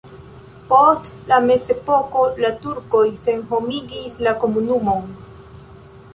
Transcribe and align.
Post 0.69 1.09
la 1.31 1.37
mezepoko 1.49 2.23
la 2.45 2.51
turkoj 2.65 3.03
senhomigis 3.27 4.19
la 4.29 4.35
komunumon. 4.47 5.07